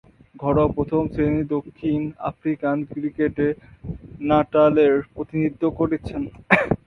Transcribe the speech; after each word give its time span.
ঘরোয়া 0.35 0.69
প্রথম-শ্রেণীর 0.75 1.45
দক্ষিণ 1.47 1.99
আফ্রিকান 2.29 2.77
ক্রিকেটে 2.91 3.47
নাটালের 4.21 4.93
প্রতিনিধিত্ব 5.13 5.63
করেছেন। 5.79 6.21